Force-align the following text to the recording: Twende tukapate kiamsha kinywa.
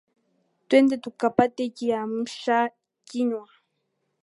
Twende 0.67 0.95
tukapate 1.03 1.63
kiamsha 1.77 2.57
kinywa. 3.07 3.45